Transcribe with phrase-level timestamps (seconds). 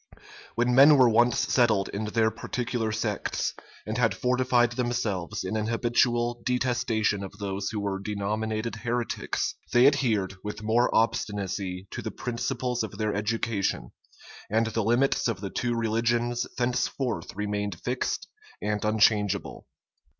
[0.55, 3.53] When men were once settled in their particular sects,
[3.85, 9.85] and had fortified themselves in an habitual detestation of those who were denominated heretics, they
[9.85, 13.91] adhered with more obstinacy to the principles of their education;
[14.49, 18.27] and the limits of the two religions thenceforth remained fixed
[18.59, 19.67] and unchangeable.